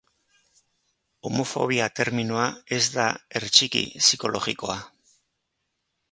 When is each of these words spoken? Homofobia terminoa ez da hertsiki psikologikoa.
Homofobia 1.29 1.89
terminoa 1.99 2.47
ez 2.77 2.81
da 2.95 3.05
hertsiki 3.39 3.83
psikologikoa. 4.05 4.79